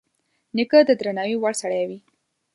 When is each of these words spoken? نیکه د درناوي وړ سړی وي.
نیکه 0.55 0.79
د 0.87 0.91
درناوي 0.99 1.35
وړ 1.39 1.53
سړی 1.61 1.83
وي. 1.89 1.99